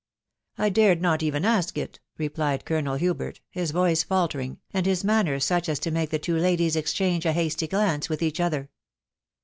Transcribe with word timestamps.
"I 0.65 0.69
dared 0.69 0.99
not 0.99 1.21
even 1.21 1.43
a6k 1.43 1.77
it," 1.77 1.99
replied 2.17 2.65
Colonel 2.65 2.95
Hubert, 2.95 3.39
bis 3.53 3.69
voice 3.69 4.01
faltering, 4.01 4.57
and 4.73 4.87
his 4.87 5.03
manner 5.03 5.39
such 5.39 5.69
as 5.69 5.77
to 5.77 5.91
make 5.91 6.09
the 6.09 6.17
two 6.17 6.37
ladies 6.37 6.75
ex 6.75 6.91
change 6.91 7.23
a 7.23 7.33
hasty 7.33 7.67
glance 7.67 8.09
with 8.09 8.23
each 8.23 8.39
other. 8.39 8.71